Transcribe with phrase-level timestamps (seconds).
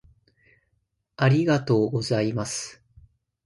[1.15, 2.83] ありがとうございます